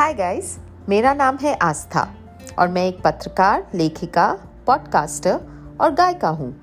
[0.00, 2.14] Hi guys मेरा नाम है आस्था
[2.58, 5.40] और मैं एक पत्रकार, लेखिका पॉडकास्टर
[5.80, 6.62] और गायिका हूँ।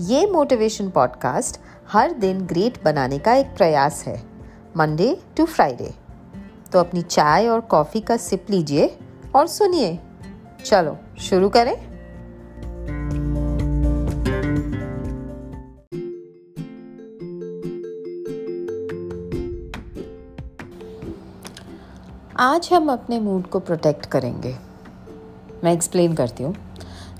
[0.00, 1.60] ये मोटिवेशन पॉडकास्ट
[1.92, 4.22] हर दिन ग्रेट बनाने का एक प्रयास है
[4.76, 5.94] मंडे टू फ्राइडे
[6.72, 8.98] तो अपनी चाय और कॉफ़ी का सिप लीजिए
[9.34, 9.98] और सुनिए।
[10.64, 11.89] चलो, शुरू करें।
[22.40, 24.56] आज हम अपने मूड को प्रोटेक्ट करेंगे।
[25.64, 26.54] मैं एक्सप्लेन करती हूँ।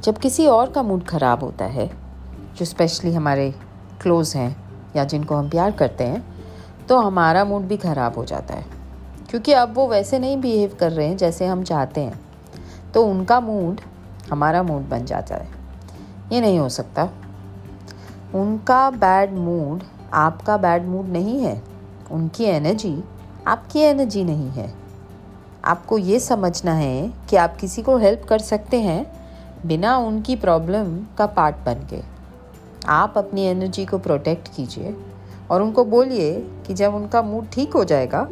[0.03, 1.91] जब किसी और का मूड ख़राब होता है,
[2.57, 3.55] जो स्पेशली हमारे
[4.03, 4.57] क्लोज़ हैं
[4.97, 6.25] या जिनको हम प्यार करते हैं
[6.89, 8.65] तो हमारा मूड भी ख़राब हो जाता है।
[9.31, 12.21] क्योंकि अब वो वैसे नहीं बिहेव कर रहे हैं जैसे हम चाहते हैं।
[12.95, 13.81] तो उनका मूड
[14.31, 15.49] हमारा मूड बन जाता है।
[16.33, 17.09] ये नहीं हो सकता।
[18.35, 19.83] उनका बैड मूड
[20.13, 21.63] आपका बैड मूड नहीं है।
[22.11, 23.05] उनकी एनर्जी
[23.47, 24.80] आपकी एनर्जी नहीं है।
[25.65, 29.05] आपको ये समझना है कि आप किसी को हेल्प कर सकते हैं
[29.67, 32.01] बिना उनकी प्रॉब्लम का पार्ट बन के।
[32.89, 34.95] आप अपनी एनर्जी को प्रोटेक्ट कीजिए
[35.51, 36.33] और उनको बोलिए
[36.67, 38.29] कि जब उनका मूड ठीक हो जाएगा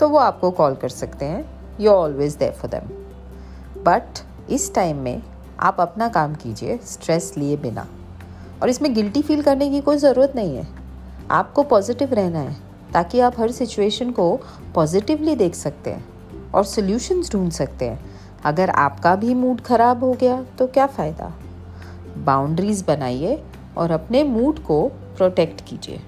[0.00, 1.44] तो वो आपको कॉल कर सकते हैं।
[1.80, 4.18] You always there for them but
[4.50, 5.22] इस टाइम में
[5.60, 7.86] आप अपना काम कीजिए स्ट्रेस लिए बिना।
[8.62, 10.66] और इसमें गिल्टी फील करने की कोई ज़रूरत नहीं है।
[11.30, 12.56] आपको पॉजिटिव रहना है
[12.92, 14.34] ताकि आप हर सिचुएशन को
[14.74, 16.04] पॉजिटिवली देख सकते हैं।
[16.54, 17.98] और सॉल्यूशंस ढूंढ सकते हैं।
[18.44, 21.32] अगर आपका भी मूड ख़राब हो गया तो क्या फ़ायदा?
[22.18, 23.42] बाउंड्रीज़ बनाइए
[23.76, 26.00] और अपने मूड को प्रोटेक्ट कीजिए।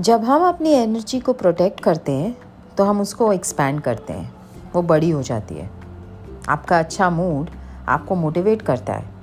[0.00, 2.36] जब हम अपनी एनर्जी को प्रोटेक्ट करते हैं
[2.76, 4.32] तो हम उसको एक्सपैंड करते हैं।
[4.74, 5.70] वो बड़ी हो जाती है।
[6.48, 7.50] आपका अच्छा मूड
[7.88, 9.15] आपको मोटिवेट करता है।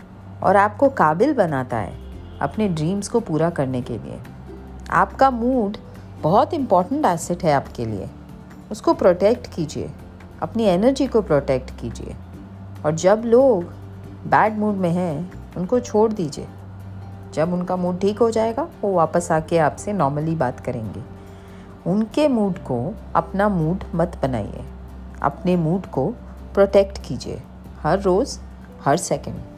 [0.43, 1.93] और आपको काबिल बनाता है
[2.39, 4.19] अपने ड्रीम्स को पूरा करने के लिए।
[4.89, 5.77] आपका मूड
[6.21, 8.09] बहुत इंपॉर्टेंट एसेट है आपके लिए।
[8.71, 9.91] उसको प्रोटेक्ट कीजिए।
[10.41, 12.15] अपनी एनर्जी को प्रोटेक्ट कीजिए।
[12.85, 13.63] और जब लोग
[14.27, 16.47] बैड मूड में हैं, उनको छोड़ दीजिए।
[17.33, 21.03] जब उनका मूड ठीक हो जाएगा, वो वापस आके आपसे नॉर्मली बात करेंगे।
[21.89, 24.65] उनके मूड को अपना मूड मत बनाइए।
[25.21, 26.13] अपने मूड को
[26.53, 27.43] प्रोटेक्ट कीजिए।
[27.83, 28.39] हर रोज़,
[28.85, 29.52] हर सेकंड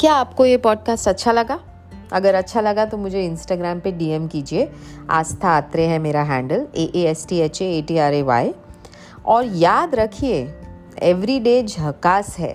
[0.00, 1.58] क्या आपको ये पॉडकास्ट अच्छा लगा?
[2.12, 4.70] अगर अच्छा लगा तो मुझे इंस्टाग्राम पे डीएम कीजिए।
[5.10, 8.54] आस्था आत्रे है मेरा handle A A S T H A T R A Y
[9.26, 10.38] और याद रखिए
[11.02, 12.54] एवरी डे झकास है,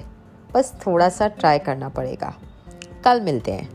[0.53, 2.33] बस थोड़ा सा ट्राई करना पड़ेगा।
[3.05, 3.69] कल मिलते हैं।